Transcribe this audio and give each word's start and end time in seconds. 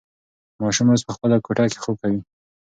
ماشوم 0.61 0.87
اوس 0.89 1.01
په 1.07 1.11
خپله 1.15 1.35
کوټه 1.45 1.65
کې 1.71 1.79
خوب 1.83 1.95
کوي. 2.01 2.19